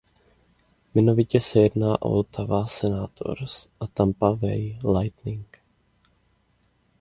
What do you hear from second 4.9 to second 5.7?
Lightning.